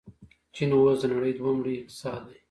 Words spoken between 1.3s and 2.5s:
دویم لوی اقتصاد دی.